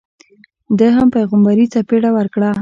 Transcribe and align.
ده 0.77 0.87
هم 0.97 1.07
پیغمبري 1.15 1.65
څپېړه 1.73 2.09
ورکړه. 2.17 2.49